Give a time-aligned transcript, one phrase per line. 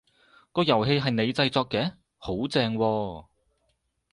[0.51, 1.93] 個遊戲係你製作嘅？
[2.17, 3.25] 好正喎！